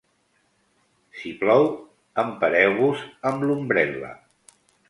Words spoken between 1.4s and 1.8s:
plou,